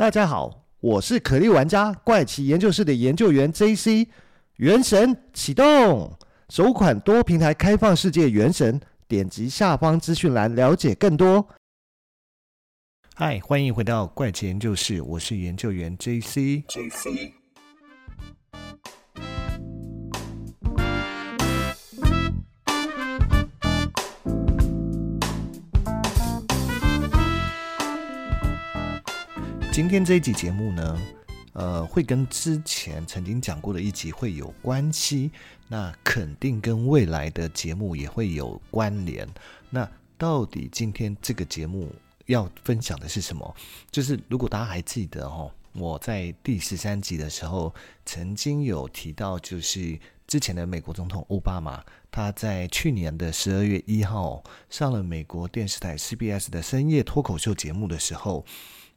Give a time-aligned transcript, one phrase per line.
[0.00, 4.08] 大家好，我是可莉玩家怪奇研究室的研究员 JC。
[4.56, 6.16] 原神启动，
[6.48, 11.46] 首款多平台开放世界原神，点击下方资讯栏了解更多。
[13.14, 16.64] 嗨，欢迎回到怪奇研究室，我是研究员 JC。
[16.64, 17.39] JC。
[29.72, 31.00] 今天这一集节目呢，
[31.52, 35.30] 呃，会跟之前曾经讲过的一集会有关系，
[35.68, 39.26] 那肯定跟未来的节目也会有关联。
[39.70, 39.88] 那
[40.18, 41.94] 到底今天这个节目
[42.26, 43.54] 要分享的是什么？
[43.92, 47.72] 就是如果大家还记得哦，我在第十三集的时候
[48.04, 58.44] 曾经有提到，就是之前的美国总统奥巴马，他在去年的十二月一号上了美国电视台 CBS 的深夜脱口秀节目的时候。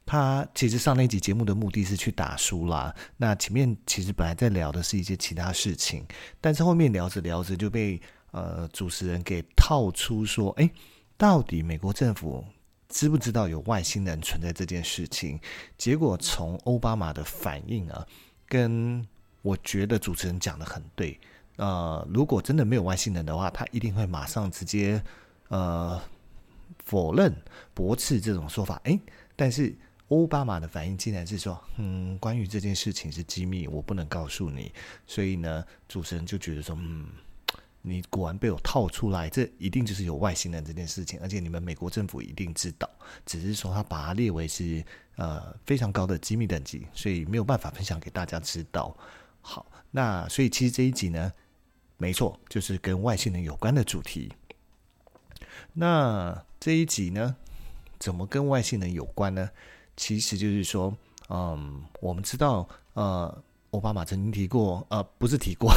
[0.06, 2.94] 他其实上那集节目的目的是去打书啦。
[3.16, 6.04] 那前面其实本来在聊的是一些其他事情，
[6.42, 7.98] 但是后面聊着聊着就被
[8.32, 10.70] 呃主持人给套出说：“哎，
[11.16, 12.44] 到底美国政府
[12.90, 15.40] 知不知道有外星人存在这件事情？”
[15.78, 18.06] 结果从奥巴马的反应啊，
[18.46, 19.02] 跟
[19.40, 21.18] 我觉得主持人讲得很对。
[21.56, 25.02] 呃，如果真的没有外星人的话，他一定会马上直接
[25.48, 25.98] 呃
[26.84, 27.34] 否认
[27.72, 28.78] 驳斥这种说法。
[28.84, 29.00] 哎，
[29.34, 29.74] 但是。
[30.08, 34.72] 奥巴马的反应竟然是说：“嗯，关于这件事情是机密，我不能告诉你。”
[35.06, 37.08] 所以呢，主持人就觉得说：“嗯，
[37.80, 42.88] 你果然被我套出来，这一定就是有外星人这件事情，而且你们美国政府一定知道，
[43.24, 44.84] 只是说他把它列为是
[45.16, 48.94] 呃非常高的机密等级，所以没有办法分享给大家知道。”
[49.40, 51.32] 好，那所以其实这一集呢，
[51.96, 54.32] 没错，就是跟外星人有关的主题。
[55.72, 57.36] 那这一集呢，
[57.98, 59.50] 怎么跟外星人有关呢？
[59.96, 60.96] 其实就是说，
[61.28, 65.72] 嗯，我们知道，呃，奥巴马曾经提过，呃，不是提过，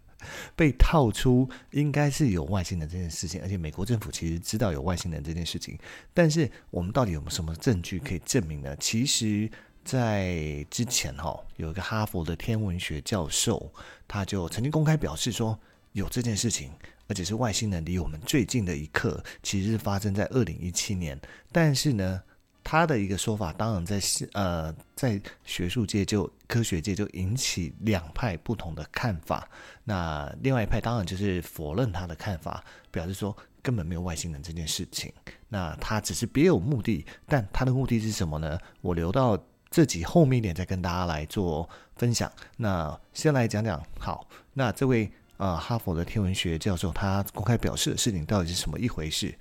[0.56, 5.78] 被套出应该是有外星人这件事情，而且美国政府其实知道有外星人这件事情，
[6.14, 8.74] 但是我们到底有没有什么证据可以证明呢？
[8.76, 9.50] 其实，
[9.84, 13.72] 在之前哈、有一个哈佛的天文学教授，
[14.08, 15.58] 他就曾经公开表示说，
[15.92, 16.70] 有这件事情，
[17.06, 21.20] 而且是外星人离我们最近的一刻，其实是发生在二零一七年，
[21.52, 22.22] 但是呢。
[22.68, 24.00] 他的一个说法，当然在
[24.32, 29.48] 呃，在学术界就科学界就引起两派不同的看法。
[29.84, 35.12] 那另外一派当然就是否认他的看法，表示说根本没有外星人这件事情。
[35.48, 38.58] 那他只是别有目的，但他的目的是什么呢？
[38.80, 39.38] 我留到
[39.70, 42.28] 这集后面一点再跟大家来做分享。
[42.56, 49.32] 那先来讲讲，好，那这位呃哈佛的天文学教授他公开表示的事情到底是什么一回事？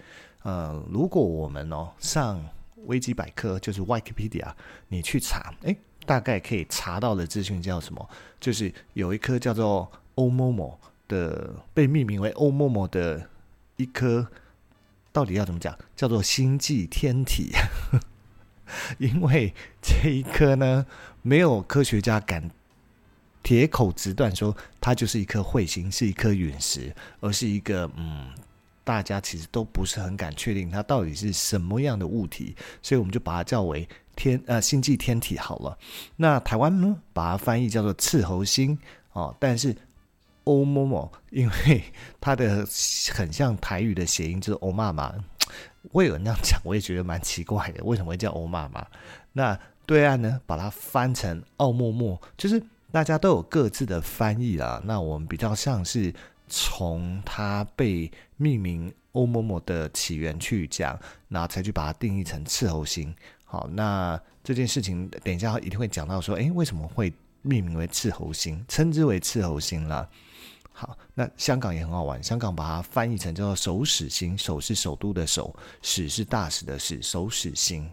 [0.44, 2.40] 呃，如果我们哦上。
[2.88, 4.54] 维基百科就是 Wikipedia，
[4.88, 8.10] 你去查，诶，大概可以查到的资讯叫什么？
[8.40, 13.30] 就是有一颗叫做欧某某的，被命名为欧某某的
[13.78, 14.28] 一颗，
[15.12, 15.78] 到底要怎么讲？
[15.96, 17.52] 叫做星际天体。
[18.98, 20.86] 因为这一颗呢，
[21.22, 22.50] 没有科学家敢
[23.44, 28.30] 铁口直断说它就是一颗彗星，是一颗陨石，而是一个嗯。
[28.86, 35.78] 大家其实都不是很敢确定它到底是什么样的物体，所以我们就把它叫为天呃星际天体好了。
[36.16, 38.78] 那台湾呢，把它翻译叫做赤猴星
[39.14, 39.36] 哦。
[39.40, 39.76] 但是
[40.44, 41.84] 欧某某，因为
[42.22, 42.64] 它的
[43.12, 45.14] 很像台语的谐音，就是欧妈妈。
[45.92, 48.86] 我有人那样讲，我也觉得蛮奇怪的，为什么会叫欧妈妈？
[49.34, 54.80] 那对岸呢，把它翻成奥默默，就是大家都有各自的翻译啦。
[54.86, 56.14] 那我们比较像是。
[56.58, 63.14] 从它被命名欧某某的起源去讲，然后才去把它定义成赤猴星。
[63.44, 67.12] 好，那这件事情等一下一定会讲到说，诶，为什么会
[67.42, 70.08] 命名为赤猴星，称之为赤猴星啦？
[70.72, 77.92] 好，那香港也很好玩，香港把它翻译成叫做首使星，首是首都的首，使是大使的使，首使星。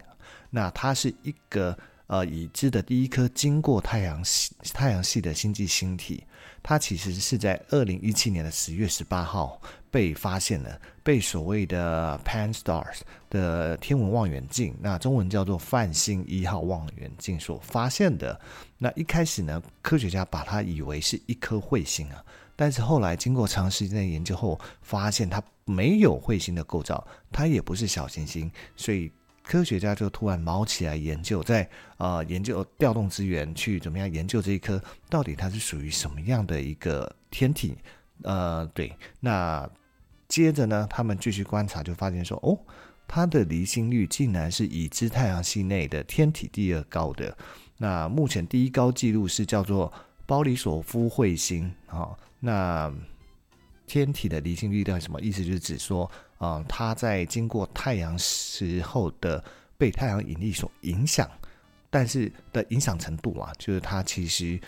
[0.51, 6.23] 那它是一个呃已知的第一颗经过太阳系太阳系的星际星体。
[6.63, 9.61] 它其实是在二零一七年的十月十八号
[9.91, 18.41] 被发现了，被所谓的 Pan-STARRS 的天文望远镜，那中文叫做泛星一号望远镜所发现的。
[18.79, 22.25] 那一开始呢，科学家把它以为是一颗彗星啊，
[22.55, 29.11] 但是后来经过长时间的研究后，发现它没有彗星的构造，它也不是小行星，所以。
[29.43, 31.69] 科学家就突然卯起来研究，在
[31.99, 37.77] 呃研究调动资源去怎么样研究这一颗到底它是属于什么样的一个天体？
[38.23, 39.69] 呃，对，那
[40.29, 42.57] 接着呢，他们继续观察，就发现说，哦，
[43.09, 47.37] 它的离心率竟然是已知太阳系内的天体第二高的。
[47.79, 49.93] 那目前第一高纪录是叫做
[50.25, 51.71] 鲍里索夫彗星。
[51.87, 52.91] 好，那
[53.87, 55.45] 天体的离心率到底什么意思？
[55.45, 56.09] 就是指说，
[56.43, 59.43] 啊，它在经过太阳时候的
[59.79, 61.31] 被太阳引力所影响，
[61.89, 64.61] 但是的影响程度啊，就是它其实。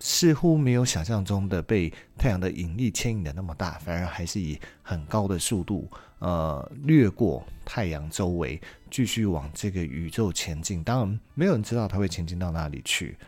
[0.00, 5.90] 似乎没有想象中的被太阳的引力牵引的那么大，反而还是以很高的速度，
[6.20, 8.62] 呃，掠过太阳周围，
[8.92, 10.84] 继续往这个宇宙前进。
[10.84, 13.18] 当然，没有人知道它会前进到哪里去。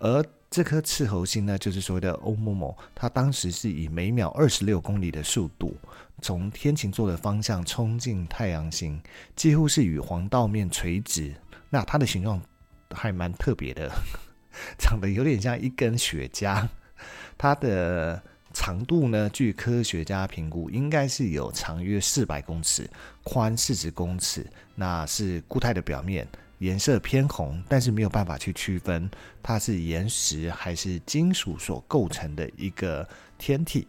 [0.00, 5.76] 而这颗赤猴星呢，就是所谓的欧莫莫，它当时是以每秒二十六公里的速度，
[6.20, 9.00] 从天琴座的方向冲进太阳星，
[9.36, 11.34] 几乎是与黄道面垂直。
[11.70, 12.40] 那它的形状
[12.90, 13.90] 还蛮特别的。
[14.78, 16.66] 长得有点像一根雪茄，
[17.36, 18.20] 它的
[18.52, 22.90] 长度呢，据科学家评估，应该是有长约四百公尺，
[23.22, 24.44] 宽四十公尺。
[24.74, 26.26] 那是固态的表面，
[26.58, 29.08] 颜色偏红，但是没有办法去区分
[29.40, 33.86] 它是岩石还是金属所构成的一个天体。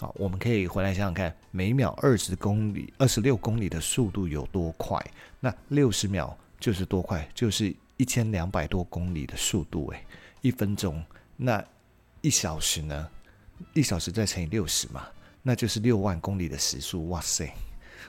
[0.00, 4.98] 好，我们可以回来想想看，每秒二十公里、二十六公里的速度有多快？
[5.38, 7.28] 那六十秒就是多快？
[7.34, 7.74] 就是。
[7.96, 10.06] 一千两百多公里的速度，诶，
[10.40, 11.04] 一分钟，
[11.36, 11.62] 那
[12.22, 13.06] 一小时呢？
[13.74, 15.06] 一小时再乘以六十嘛，
[15.42, 17.10] 那就是六万公里的时速。
[17.10, 17.52] 哇塞！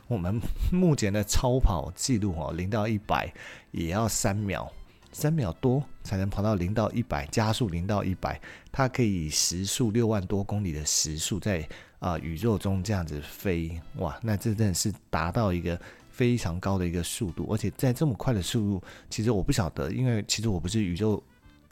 [0.07, 0.39] 我们
[0.71, 3.29] 目前的超跑记录哦，零到一百
[3.71, 4.71] 也要三秒，
[5.11, 8.39] 三秒多才能跑到零到一百，加速零到一百，
[8.71, 11.67] 它可以时速六万多公里的时速在
[11.99, 14.19] 啊、宇宙中这样子飞，哇！
[14.23, 15.79] 那这真的是达到一个。
[16.13, 21.23] 非常高的一个速度，而且在这么快的速度，其实我不晓得，因为其实我不是宇宙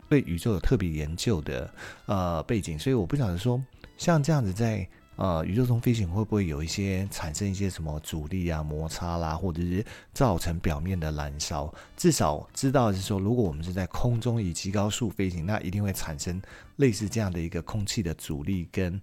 [0.07, 1.71] 对宇宙有特别研究的
[2.05, 3.61] 呃背景，所以我不晓得说
[3.97, 4.87] 像这样子在
[5.19, 11.71] 呃宇宙中飞行会不会有一些产生一些什么阻力啊、摩擦啦，或者是造成表面的燃烧。
[11.97, 16.41] 至少知道是说，如果我们是在空中以极高速飞行，那一定会产生
[16.77, 18.97] 类似这样的一个空气的阻力跟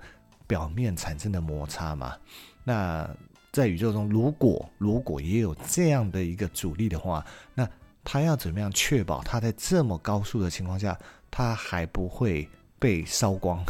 [0.46, 2.16] 表面产生的摩擦嘛。
[2.64, 3.06] 那
[3.52, 7.22] 在宇宙中，如果如果也有这样的一个阻力的话，
[7.52, 7.68] 那
[8.02, 10.98] 它要怎么样确保它在这么高速的情况下，
[11.30, 12.48] 它还不会
[12.78, 13.62] 被烧光？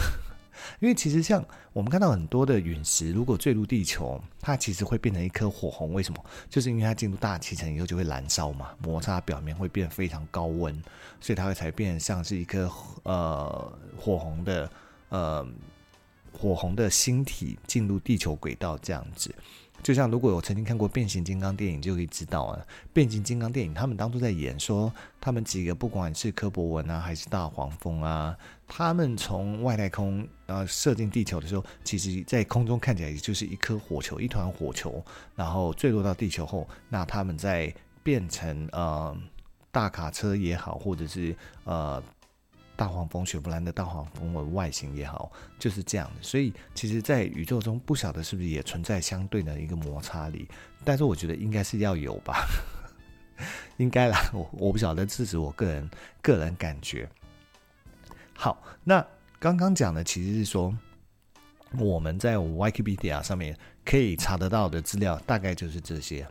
[0.81, 5.93] 因为其实像我们看到很多的陨石，如果坠入地球，它其实会变成一颗火红。
[5.93, 6.25] 为什么？
[6.49, 10.75] 就是因为它进入大气层以后就会燃烧嘛，摩擦表面会变非常高温，
[11.21, 12.71] 所以它会才变像是一颗
[13.03, 14.71] 呃火红的
[15.09, 15.47] 呃
[16.33, 19.35] 火红的星体进入地球轨道这样子。
[19.83, 28.37] 就像如果我曾经看过变形金刚电影，就可以知道啊，变形金刚电影他们当初在演说，他们几个不管是柯博文啊，还是大黄蜂啊，
[28.67, 39.17] 他们从外太空呃射进地球的时候，其实在空中看起来就是一颗火球，一团火球，然后坠落到地球后，那他们在变成呃
[39.71, 42.03] 大卡车也好，或者是呃。
[42.77, 46.23] 大黄蜂、雪佛兰的大黄蜂的外形也好，就是这样的。
[46.23, 50.47] 所以，其实，在宇宙中，不晓得是不是也存在相对的一个摩擦力，
[50.85, 52.47] 但是我觉得应该是要有吧，
[53.79, 54.19] 应该啦。
[54.35, 55.91] 我我不晓得，这是我个人
[56.21, 57.09] 个人感觉。
[58.35, 59.05] 好，那
[59.39, 60.77] 刚刚讲的其实是说，
[61.79, 66.29] 我们在 Wikipedia 上面可以查得到的资料，大概就是这些。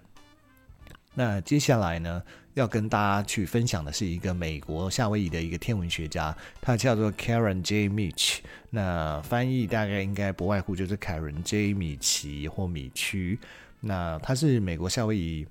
[1.18, 2.22] 那接下来呢，
[2.56, 7.88] 要跟大家去分享的是一个美国夏威夷的一个天文学家，他叫做 Karen J.
[7.88, 8.40] Mitch。
[8.70, 11.74] 那翻译大概应该不外乎就是凯伦 J.
[11.74, 13.38] 米奇或米区。
[13.80, 15.46] 那他是美国夏威夷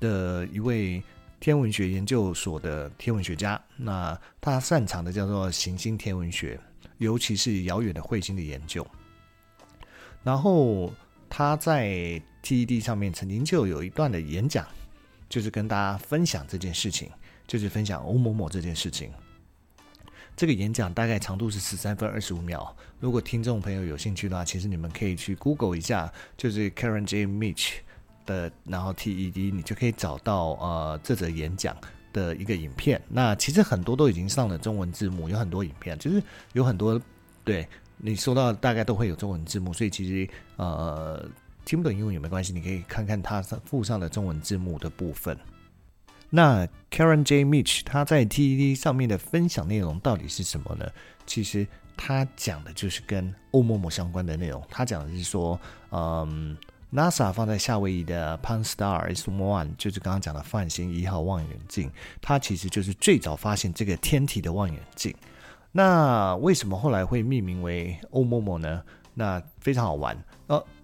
[0.00, 1.02] 的一位
[1.38, 3.60] 天文学研究所的天文学家。
[3.76, 6.58] 那他擅长的叫做行星天文学，
[6.96, 8.86] 尤其是遥远的彗星的研究。
[10.24, 10.92] 然后。
[11.30, 14.66] 他在 TED 上面曾经就有一段的演讲，
[15.28, 17.10] 就是跟大家分享这件事情，
[17.46, 19.10] 就是分享欧某某这件事情。
[20.36, 22.76] 这个演讲大概长度是十三分二十五秒。
[23.00, 27.26] 如果听众朋友有兴趣的话，其实你们可以去 Google 一下，就是 Karen J.
[27.26, 27.72] Mitch
[28.24, 31.76] 的，然后 TED，你就可以找到呃这则演讲
[32.12, 33.02] 的一个影片。
[33.08, 37.00] 那其实很多都已经上了中文字幕，有很多影片，就是有很多
[37.42, 37.66] 对。
[38.00, 41.28] 你收到大概都会有中文字幕，所以其实呃
[41.68, 45.38] 听不懂英文也没关系，你可以看看它附上的中文字幕的部分。
[46.30, 47.44] 那 Karen J.
[47.44, 50.90] Mitch 他在 TED 上面的分享内容到底是什么呢？
[51.26, 54.64] 其实他讲的就是跟欧某某相关的内容。
[54.70, 55.60] 他讲的是说，
[55.90, 56.56] 嗯
[56.90, 61.90] ，NASA 放在夏威夷的 Pan-STARRS One，就是刚刚讲的泛星一号望远镜，
[62.22, 65.14] 它其实就是最早发现这个天体的望远镜。
[65.70, 68.82] 那为什么后来会命名为欧某某呢？
[69.12, 70.16] 那非常好玩。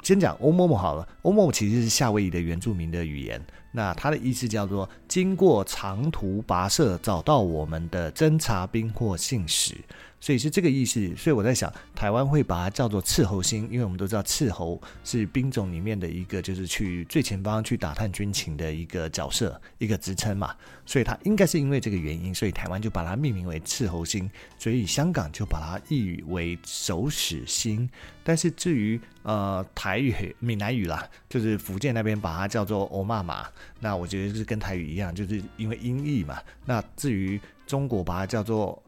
[0.05, 1.09] 先讲欧某某好了。
[1.23, 3.41] 欧莫其实是夏威夷的原住民的语言，
[3.73, 9.75] 那它的意思叫做经过长途跋涉找到我们的侦察兵或信使。
[10.25, 20.57] 所以是这个意思，所以我在想，台湾会把它叫做斥候星，因为我们都知道斥候是兵种里面的一个，就是去最前方去打探军情的一个角色，一个职称嘛。
[20.87, 27.87] 所以它应该是因为这个原因，所以台湾就把它命名为斥候星，所以香港就把它译为守使星。
[28.23, 33.47] 但是至于呃台语、闽南语啦，就是福建那边把它叫做欧妈妈，
[33.79, 36.39] 那我觉得是跟台语一样，就是因为音译嘛。
[36.65, 38.83] 那至于中国把它叫做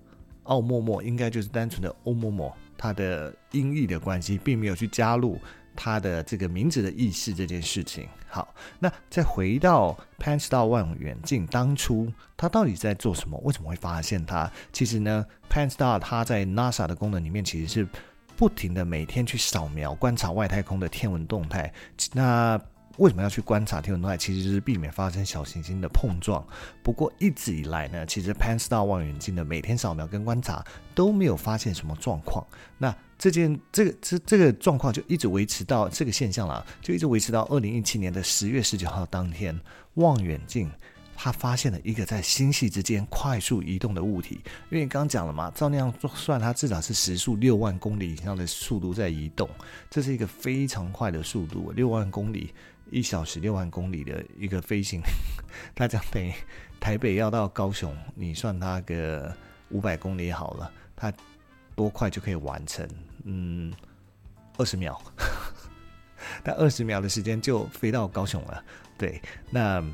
[0.46, 5.38] 奥莫莫应该就是单纯的欧莫莫，它的音译的关系，并没有去加入
[5.74, 8.08] 它的这个名字的意思这件事情。
[8.28, 13.38] 好，那再回到 p a n s t a r 望远镜，当初它到底在做什么？
[13.44, 14.50] 为什么会发现它？
[14.72, 17.88] 其实呢 p a n s t a r 它在 NASA 的功能里面，其实是
[18.36, 21.72] 不停的每天去扫描、观察外太空的天文动态。
[22.12, 22.60] 那
[22.98, 24.16] 为什么要去观察天文动态？
[24.16, 26.44] 其实就是避免发生小行星的碰撞。
[26.82, 32.46] 不过一直以来呢，其实 p a n s t a r 望远镜的每天扫描跟观察都没有发现什么状况。
[32.78, 39.58] 那这件这个这这个状况就一直维持到这个现象了，就一直维持到二零一七年的十月十九号当天，
[39.94, 40.70] 望远镜
[41.14, 44.40] 它发现了一个在星系之间快速移动的物体。
[44.70, 49.48] 因为刚刚讲了嘛，照那样算，它至少是时速六万公里以上的速度在移动，
[49.90, 52.52] 这是一个非常快的速度，六万公里。
[52.90, 55.00] 一小时六万公里的一个飞行，
[55.74, 56.32] 它将等于
[56.78, 59.34] 台北要到高雄，你算它个
[59.70, 61.12] 五百公里好了，它
[61.74, 62.88] 多快就可以完成？
[63.24, 63.72] 嗯，
[64.56, 65.00] 二十秒，
[66.44, 68.64] 但二十秒的时间就飞到高雄了。
[68.96, 69.84] 对，那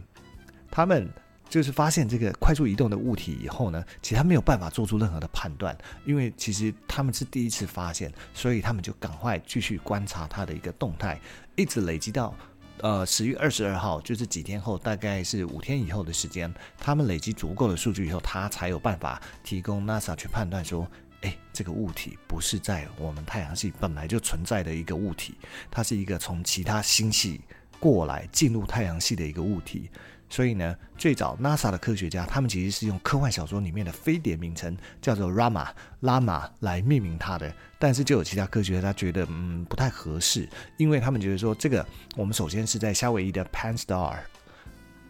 [0.70, 1.08] 他们
[1.48, 11.18] 就是发现这个快速移动的物体以后呢，其实他没有办法做出任何的判断，因为其实他们是第一次发现，所以他们就赶快继续观察它的一个动态，
[11.56, 12.34] 一直累积到。
[12.82, 20.84] 呃，十月二十二号，就是几天后，大概是五天以后的时间，他们累积足够的数据以后，他才有办法提供 NASA 去判断说，
[21.20, 25.36] 哎，这个物体不是在我们太阳系本来就存在的一个物体，
[25.70, 27.42] 它是一个从其他星系
[27.78, 29.88] 过来进入太阳系的一个物体。
[30.32, 35.68] 所以呢，最早 NASA 的科学家，他们其实是用科幻小说里面的飞碟名称叫做 Rama
[36.00, 37.54] 拉玛来命名它的。
[37.78, 40.48] 但是就有其他科学家觉得，嗯，不太合适，
[40.78, 41.86] 因为他们觉得说，这个
[42.16, 44.16] 我们首先是在夏威夷的 Pan Star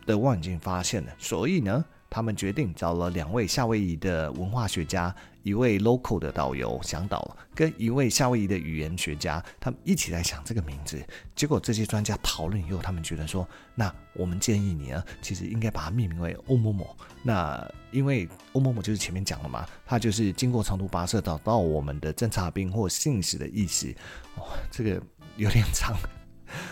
[0.07, 5.15] 的望远镜发现的，所以呢，他们决定找了两位夏威夷的文化学家。
[5.43, 11.03] 一位 local 的导游向导，跟一位夏威夷的语言学家，他们一起来想这个名字。
[11.35, 16.97] 结果这些专家讨论以后，他们觉得说，那我们建议你呢，其实应该把它命名为欧某某。
[17.23, 23.93] 那因为欧某某就是前面讲了嘛，它就是经过长途跋涉找到我们的侦察兵或信使的意思。
[24.37, 25.03] 哦，这个
[25.37, 25.97] 有点长。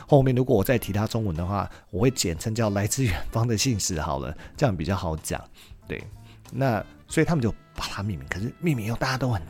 [0.07, 5.43] 后面如果我再提它中文的话，我会简称叫来自远方的信使好了，这样比较好讲。
[5.89, 6.05] 对，
[6.53, 7.55] 那所以他们就。
[7.73, 9.40] 把它命名，可是命名以后大家都很，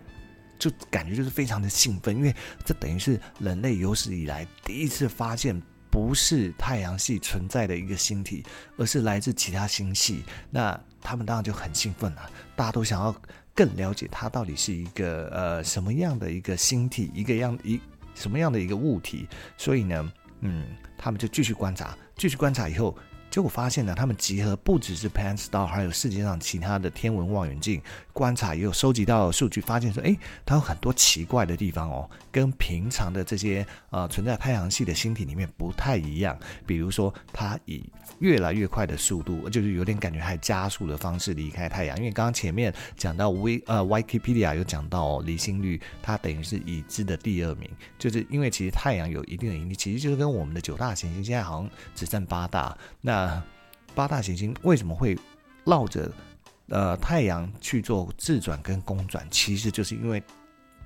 [0.57, 2.33] 就感觉就是非常的兴奋，因为
[2.65, 8.45] 这等于是人类有史以来第一次发现不是太阳系存在的一个星体，
[8.77, 10.23] 而是来自其他星系。
[10.49, 13.13] 那他们当然就很兴奋了，大家都想要
[13.53, 17.81] 更了解它到底是一个呃什么样的一个星体，一个样一
[18.15, 19.27] 什么样的一个物体。
[19.57, 20.13] 所以呢，
[20.43, 22.97] 嗯，他们就继续观察，继续观察以后。
[23.31, 27.81] 结果发现呢，他们集合不只是 Pan Star，还有世界上其他的天文望远镜
[28.13, 36.37] 观察，也有收集到数据，发现说，诶，它有很多奇怪的地方哦，跟平常的这些呃存在太阳系的星体里面不太一样。
[36.67, 37.85] 比如说，它以
[38.21, 41.99] 越来越快的速度，就是有点感觉还加速的方式离开太阳。
[41.99, 53.43] 因为刚刚前面讲到 V 呃 Wikipedia 有讲到，离心率，它等于是已知的第二名，就是因为其实太阳有一定的引力，其实就是跟我们的九大行星现在好像只剩八大那。
[53.93, 55.19] 八大行星为什么会
[55.65, 56.09] 绕着
[56.69, 59.27] 呃太阳去做自转跟公转？
[59.33, 60.23] 其实就是因为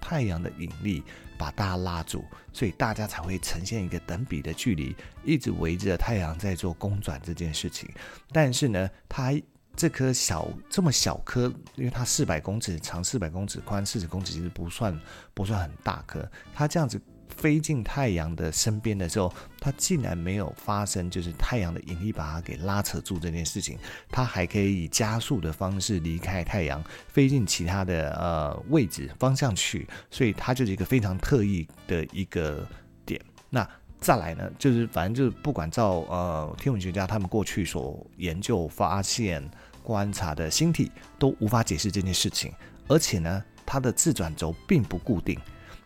[0.04, 1.02] 太阳的引力
[1.38, 4.94] 把大家拉住，所以大家才会呈现一个等比的距离，
[5.24, 7.88] 一直围着太阳在做公转这件事情。
[8.30, 9.32] 但是呢，它
[9.74, 14.96] 这颗小这么小颗，因为它四百公尺长，四百公尺宽，四十公尺其实不算
[15.32, 17.00] 不算很大颗，它这样子。
[17.36, 32.66] 飞进太阳的身边的时候，它竟然没有发生，就是太阳的引力把它给拉扯住这件事情，它还可以以加速的方式离开太阳，飞进其他的呃位置方向去，所以它就是一个非常特异的一个
[33.04, 33.20] 点。
[33.50, 33.68] 那
[34.00, 39.42] 再来呢，就是反正就是不管照呃天文学家他们过去所研究发现
[39.82, 42.52] 观察的星体，都无法解释这件事情，
[42.88, 45.38] 而且呢，它的自转轴并不固定，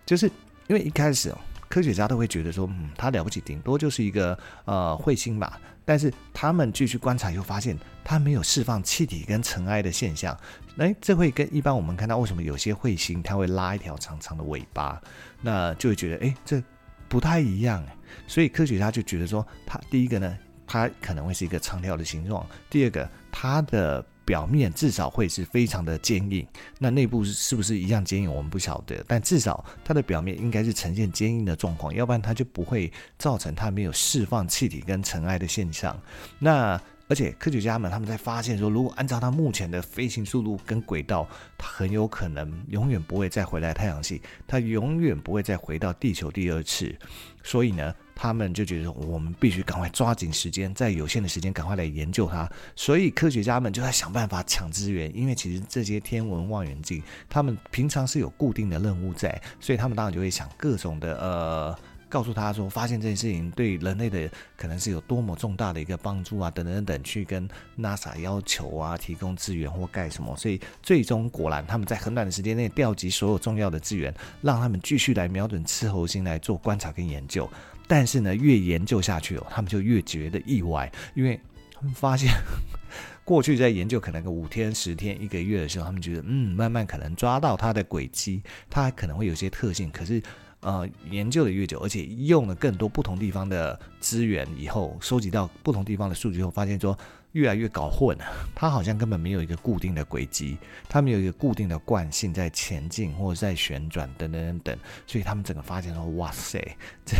[0.07, 0.31] 就是。
[0.69, 1.35] 因为一开始，
[1.69, 5.61] 科学家都会觉得说，嗯，它了不起，顶多就是一个呃彗星吧。
[5.85, 10.39] 但是他们继续观察，又发现它没有释放气体跟尘埃的现象。
[10.77, 15.01] 诶，这会跟一般我们看到为什么有些彗星它会拉一条长长的尾巴，
[15.41, 16.63] 那就会觉得诶，这
[17.09, 17.83] 不太一样。
[18.27, 26.47] 所以科学家就觉得说，它第一个呢，它可能会是一个长条的形状；第二个，它的表面至少会是非常的坚硬。
[26.79, 29.03] 那内部是不是一样坚硬，我们不晓得。
[29.09, 35.99] 但至少它的表面应该是呈现坚硬的状况，要不然它就不会造成它没有释放气体跟尘埃的现象。
[36.39, 46.95] 那而且科学家们他们在发现说，如果按照它目前的飞行速度跟轨道，它很有可能永远不会再回来太阳系，它永远不会再回到地球第二次。
[47.43, 52.51] 所以呢，他们就觉得我们必须赶快抓紧时间，在有限的时间赶快来研究它。
[52.75, 61.79] 所以科学家们就在想办法抢资源，因为其实这些天文望远镜，他们平常是有固定的任务在，所以他们当然就会想各种的呃。
[62.11, 67.47] 告诉他说，发现这件事情对人类的可能是有多么重大的一个帮助啊，等等等等，去跟
[67.79, 70.35] NASA 要求啊，提供资源或干什么。
[70.35, 74.11] 所以最终果然他们在很短的时间内调集所有重要的资源，
[74.41, 77.47] 让他们继续来瞄准赤猴星来做观察跟研究。
[77.89, 81.41] 但是呢，越研究下去哦，他们就越觉得意外，因为
[81.75, 82.31] 他们发现
[83.25, 90.23] 过去在研究可能个五天、十天、一个月的时候，他们觉得嗯，慢慢可能抓到它的轨迹，它可能会有些特性，可是。
[90.61, 96.99] 呃，研究的越久，而且用了更多不同地方的资源以后，收集到不同地方的数据后，发现说
[97.33, 98.25] 越来越搞混了。
[98.55, 100.57] 它好像根本没有一个固定的轨迹，
[100.89, 104.79] 它没有一个固定的惯性在前进或者在旋转等等等等。
[105.07, 106.59] 所以他们整个发现说，哇塞，
[107.05, 107.17] 这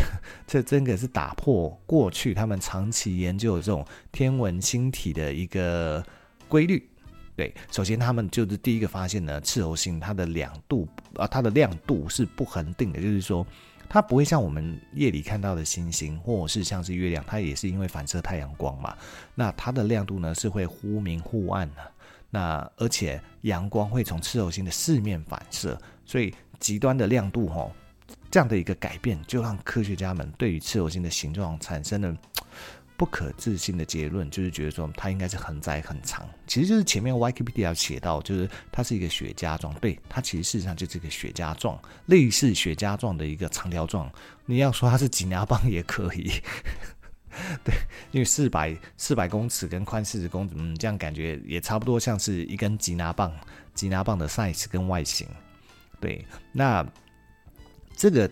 [0.47, 6.03] 这真的是打破过去他们长期研究的这种天文星体的一个
[6.47, 6.87] 规律。
[7.35, 10.85] 对，首先他们就是第一个发现呢，赤猴星它的亮度
[11.15, 13.47] 啊，它的亮度是不恒定的，就是说
[13.89, 18.95] 它不会像我们夜里看到的星星，或者是像是月亮，它也是因为反射太阳光嘛，
[19.33, 21.91] 那它的亮度呢是会忽明忽暗的，
[22.29, 27.71] 那而且阳光会从赤候星的四面反射，所以极端的亮度吼，
[28.29, 32.15] 这样的一个改变，就让科学家们对于赤候星的形状产生了。
[32.99, 44.11] 不可置信的结论就是觉得说它应该是很窄很长，其实就是前面 Wikipedia 写到，就是它是一个雪茄状，对，它其实事实上就是一个雪茄状，类似雪茄状的一个长条状。
[44.45, 46.29] 你要说它是吉拿棒也可以，
[47.63, 47.73] 对，
[48.11, 53.33] 因为四百四百公尺跟宽四十公尺，嗯，这样感觉也差不多像是一根吉拿棒，
[53.73, 55.25] 吉拿棒的 size 跟外形，
[56.01, 56.85] 对，那
[57.95, 58.29] 这个。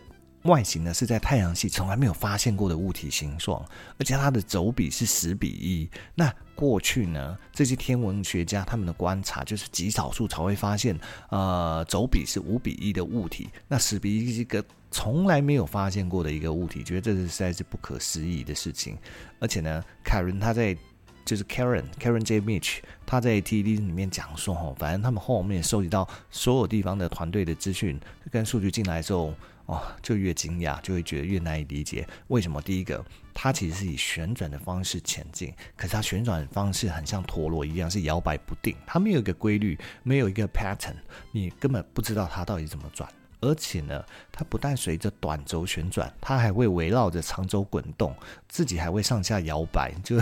[0.48, 3.64] 外形呢是在太阳系从来没有发现过的物体形状，
[4.00, 5.88] 而且它的轴比是十比一。
[6.16, 13.50] 那过去呢，这些天文学家他们的观察就是极少数才会发现，呃，轴比是五比一的物体。
[13.68, 18.98] 那十比一是一个从来没有发现过的一个物体，觉得这是实在是不可思议的事情。
[19.40, 20.76] 而且呢，凯伦他在
[21.24, 28.00] 就是 Karen Karen J Mitch 他在 T D 里面讲说，吼，反正他们后面收集到所有地方的团队的资讯
[28.32, 29.34] 跟数据进来之后。
[29.68, 32.62] 哦，就越惊讶，就会觉得越难以理解，为什么？
[32.62, 40.96] 第一个，它其实是以旋转的方式前进，可是它旋转的方式很像陀螺一样，是摇摆不定，它没有一个规律，没有一个 pattern，
[41.32, 43.08] 你根本不知道它到底怎么转。
[43.40, 48.16] 而且呢，它不但随着短轴旋转，它还会围绕着长轴滚动，
[48.48, 50.18] 自己还会上下摇摆，就。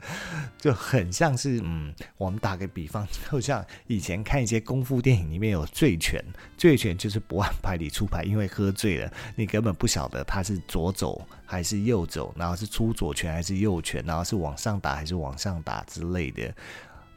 [0.58, 6.22] 就很像是，嗯，我们打个比方，就像以前看一些功夫电影里面有醉拳，
[6.56, 16.54] 醉拳就是不按牌理出牌，因为喝醉了，你根本不晓得他是左走还是右走，然后是出左拳还是右拳，然后是往上打还是往上打之类的。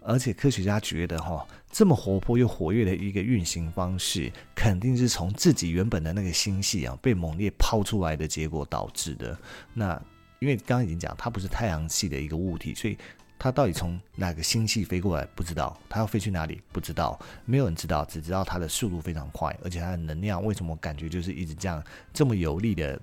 [0.04, 9.38] 而且科学家觉得，哈，这么活泼又活跃的一个运行方式，肯定是从自己原本的那个星系啊被猛烈抛出来的结果导致的。
[9.74, 10.02] 那。
[10.42, 12.98] 因为刚刚已经讲，它不是太阳系的一个物体，所以
[13.38, 23.00] 它到底从哪个星系飞过来不知道，它要飞去哪里不知道，没有人知道，只知道它的速度非常快，而且它的能量为什么感觉就是一直这样这么有力的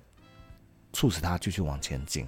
[0.91, 2.27] 促使它继续往前进。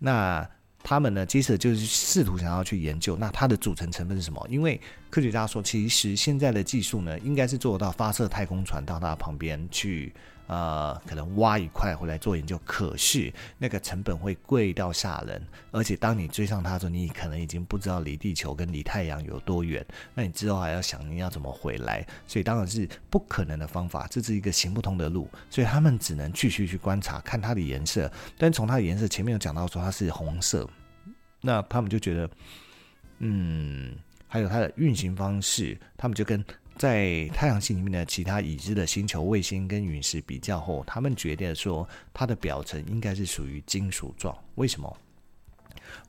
[0.00, 0.44] 那
[0.82, 4.44] 他们呢，接着就是试图想要去研究，那它的组成成分是什么？
[4.50, 10.12] 因为科学家说，其实现在的技术呢，应该是做到发射太空船到它旁边去。
[10.50, 30.68] 呃，可能挖一块回来做研究，可是那个成本会贵到吓人，而且当你追上它的时候，你可能已经不知道离地球跟离太阳有多远，那你之后还要想你要怎么回来，所以当然是不可能的方法，这是一个行不通的路，所以他们只能继续去观察，看它的颜色，但从它的颜色前面有讲到说它是红色，
[31.40, 32.30] 那他们就觉得，
[33.20, 33.94] 嗯，
[34.26, 36.44] 还有它的运行方式，他们就跟。
[36.80, 44.34] 在太阳系里面的其他已知的星球、卫星跟陨石比较后，他们决定说它的表层应该是属于金属状。
[44.54, 44.96] 为什么？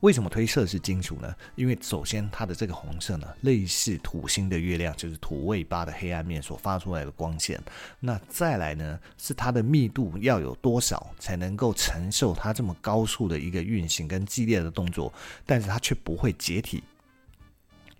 [0.00, 1.36] 为什么推测是金属呢？
[1.56, 7.60] 因为首先它的这个红色呢，类似土星的月亮，就是土卫八的黑暗面所发出来的光线。
[8.00, 15.12] 那再来呢，是它的密度要有多少才能够承受它这么高速的一个运行跟激烈的动作，
[15.44, 16.82] 但是它却不会解体。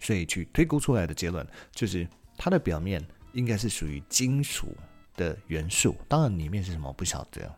[0.00, 4.76] 所以去推估出来的结论就是它的表面应该是属于金属
[5.16, 7.54] 的元素，当然里面是什么不晓得。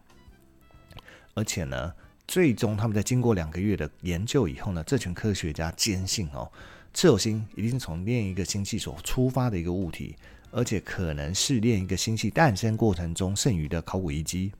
[1.35, 1.93] 而且呢，
[2.29, 6.51] 最终，他们在经过两个月的研究以后呢，这群科学家坚信哦，
[6.93, 10.17] 赤火星一定是从另一个星系所出发的一个物体，
[10.53, 14.53] 而且可能是另一个星系诞生过程中剩余的考古遗迹。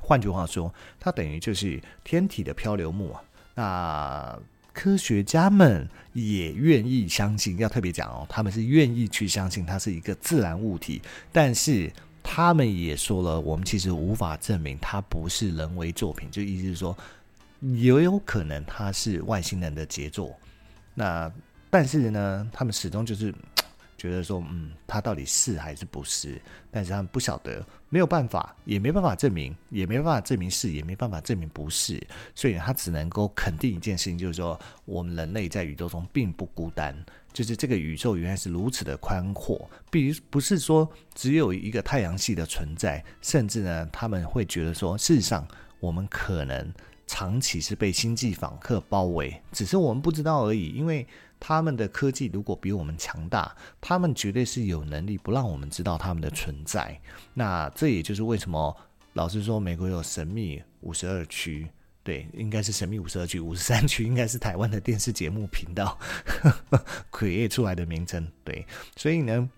[0.00, 3.22] 换句话说，它等于就是天体的漂流木啊。
[3.54, 4.38] 那
[4.76, 11.00] 科学家们也愿意相信，要特别讲哦，他们是愿意去相信它是一个自然物体，
[11.32, 11.90] 但是。
[12.28, 16.98] 他们也说了，我们其实无法证明它不是人为作品，就意思是说，
[17.60, 20.36] 也有可能它是外星人的杰作。
[20.92, 21.32] 那
[21.70, 23.32] 但是呢，他们始终就是
[24.06, 26.40] 觉得说，嗯，他到底是还是不是？
[26.70, 32.00] 但是他们不晓得，没有办法，也没办法证明，也没办法证明是，也没办法证明不是。
[32.34, 36.96] 所以他只能够肯定一件事情，就是说，我们人类在宇宙中并不孤单。
[37.32, 45.46] 就是这个宇宙原来是如此的宽阔，比不是说只有一个太阳系的存在，甚至呢，他们会觉得说，事实上
[45.78, 46.72] 我们可能
[47.06, 50.70] 长期是被星际访客包围，只是我们不知道而已。
[50.70, 51.06] 因为
[51.38, 57.00] 他们的科技如果比我们强大，他们绝对是有能力不让我们知道他们的存在。
[57.34, 58.76] 那这也就是为什么
[59.12, 61.68] 老师说，美国有神秘五十二区。
[62.02, 65.98] 对，应该是神秘五十二区，五十三区应该是台湾的电视节目频道
[67.10, 68.24] create 出来的名称。
[68.44, 69.50] 对，所以呢，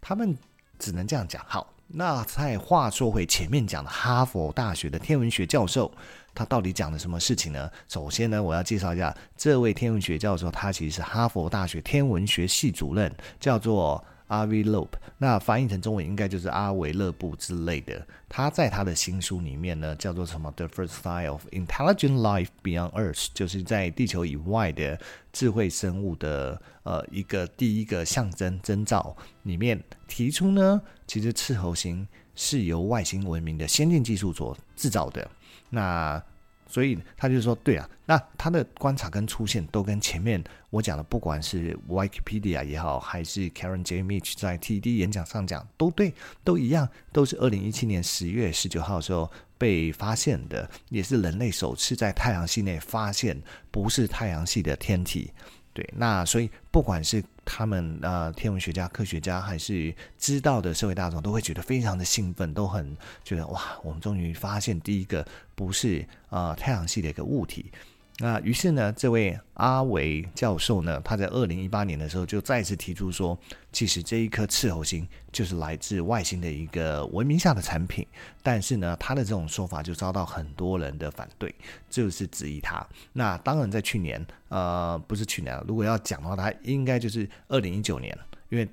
[0.00, 0.38] 他们
[0.78, 1.44] 只能这样讲。
[1.48, 5.90] 好，那再话说回前面讲的哈佛大学的天文学教授，
[6.34, 7.70] 他到底讲了什么事情呢？
[7.88, 14.04] 首先呢，我要介绍一下这位天文学教授，他其实是哈佛大学天文学系主任，叫做。
[14.28, 18.06] 阿维勒布，那翻译成中文应该就是阿维勒布之类的。
[18.28, 20.50] 他在他的新书里面呢，叫做什么？
[20.54, 24.98] 《The First Sign of Intelligent Life Beyond Earth》，就是在地球以外的
[25.32, 35.28] 智慧生物的呃一个第一个象征征兆里面提出呢，其实赤猴星是由外星文明的先进技术所制造的。
[35.70, 36.22] 那
[36.68, 44.02] 所以他就说，对啊，那他的观察跟出现都跟前面我讲的，不管是 Wikipedia 也好，还是 Karen J.
[44.02, 46.12] Mitch 在 TED 演讲上讲，都对，
[46.44, 55.32] 都一样，都是二零一七年十月十九号时候被发现的，也是人类首次在太阳系内发现不是太阳系的天体。
[55.72, 67.72] 对，那所以不管是他们啊天文学家、科学家，还是知道的社会大众，都会觉得非常的兴奋，都很觉得哇，我们终于发现第一个不是啊太阳系的一个物体。
[68.20, 73.38] 那于是呢，这位阿维教授呢，他在二零一八年的时候就再次提出说，
[73.72, 78.04] 其实这一颗赤猴星就是来自外星的一个文明下的产品。
[78.42, 81.54] 但是呢，他的这种说法就遭到很多人的反对，
[81.88, 82.84] 就是质疑他。
[83.12, 88.68] 那当然，在去年，呃，不是去年，如果要讲的话，他应该就是二零一九年，因为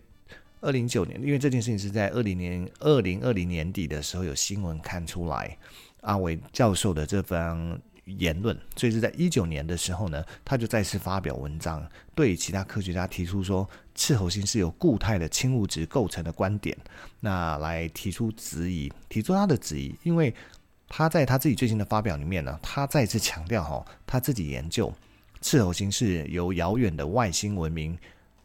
[0.61, 5.55] 二零一九年，因为这件事情是在二零年二零二零年底的时候有新闻看出来，
[6.01, 7.79] 阿维教授的这方。
[8.05, 16.77] 言论，所以是在一九年的时候呢，他就再次发表文章，对其他科学家提出说，赤猴星是由固态的氢物质构成的观点，
[17.19, 20.33] 那来提出质疑，提出他的质疑，因为
[20.87, 24.93] 他在他自己最新的发表里面呢，他再次强调哈，他自己研究
[25.41, 27.97] 赤猴星是由遥远的外星文明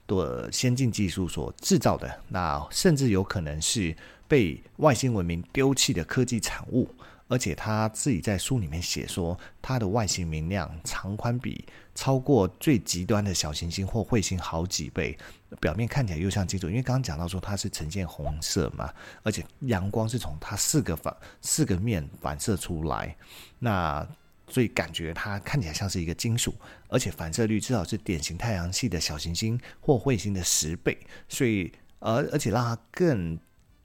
[0.06, 3.94] 的先进技术所制造的，那甚至有可能是
[4.26, 6.88] 被外星文明丢弃的科技产物。
[7.30, 11.64] 而且他自己在书里面写说，它的外形明亮，长宽比
[11.94, 15.16] 超过最极端的小行星或彗星好几倍，
[15.60, 16.68] 表面看起来又像金属。
[16.68, 23.16] 因为刚刚讲到说它是呈现红色嘛，而且阳光是从它四个反四个面反射出来，
[23.60, 24.04] 那
[24.48, 26.52] 所以感觉它看起来像是一个金属，
[26.88, 33.38] 而且反射率至少是典型太阳系的小行星或彗星的十倍，所以而而且让它更。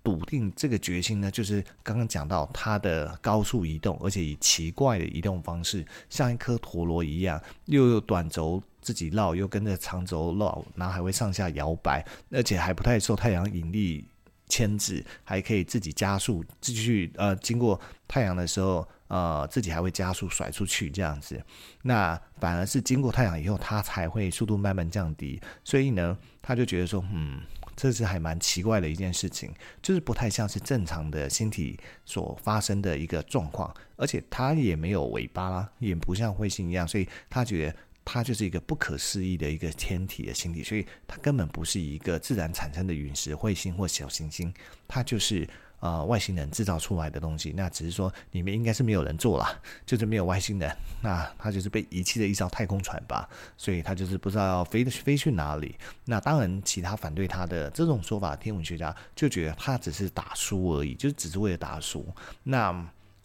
[0.06, 14.06] 笃定这个决心呢，就是刚刚讲到它的高速移动，而且以奇怪的移动方式，像一颗陀螺一样，又有短轴自己绕，又跟着长轴绕，然后还会上下摇摆，而且还不太受太阳引力
[14.48, 21.44] 牵制，还可以自己加速，继续呃经过太阳的时候，呃自己还会加速甩出去这样子。
[21.82, 25.42] 那反而是经过太阳以后，它才会速度慢慢降低。
[25.64, 27.42] 所以呢，他就觉得说，嗯。
[27.76, 44.54] 这是还蛮奇怪的一件事情，就是不太像是正常的星体所发生的一个状况，而且它也没有尾巴啦，也不像彗星一样，所以他觉得它就是一个不可思议的一个天体的星体，所以它根本不是一个自然产生的陨石、彗星或小行星，
[44.88, 45.48] 它就是。
[45.86, 55.76] 啊、呃，外星人制造出来的东西，那只是说里面应该是没有人做啦， 就是没有外星人，那他就是被遗弃的一艘太空船吧，所以他就是不知道要飞飞去哪里。
[56.06, 62.04] 那当然，其他反对他的这种说法，天文学家就觉得他只是打书而已，就只是为了打书。
[62.42, 62.74] 那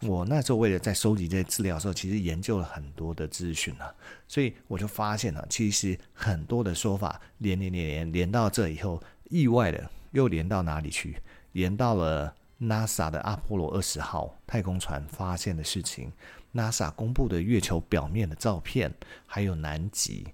[0.01, 3.91] 我那时候为了在收集这些资料的时候，其实研究了很多的资讯啊，
[4.27, 11.17] 所以我就发现了，其实很多的说法连连连连连到这以后，意外的又连到哪里去？
[11.53, 12.31] 连到了。
[12.61, 16.11] NASA 的阿波罗二十号太空船发现的事情
[16.53, 18.93] ，NASA 公布的月球表面的照片，
[19.25, 20.27] 还有南极。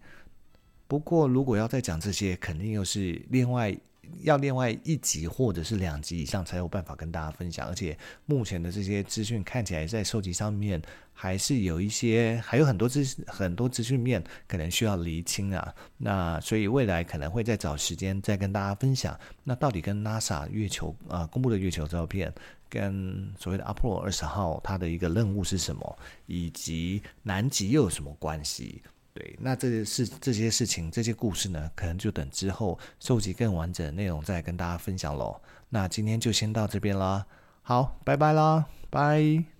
[0.87, 3.75] 不过，如果要再讲这些，肯定又是另外。
[4.21, 10.81] 要另外一集或者是两集以上才有办法跟大家分享，而且目前的这些资讯看起来在收集上面
[11.13, 15.73] 还是有一些，还有很多资很多资讯面可能需要厘清啊。
[15.97, 22.33] 那所以未来可能会再找时间再跟大家分享，那到底跟 NASA 月球啊、公布的月球照片，
[22.69, 28.81] 跟所谓的阿波罗二十号它的一个任务是什么，以及南极又有什么关系？
[29.17, 35.41] 对，那这些事、这些事情、这些故事呢，可能就等之后收集更完整的内容再跟大家分享喽。
[35.69, 37.25] 那今天就先到这边啦，
[37.63, 39.56] 好，拜拜啦，拜。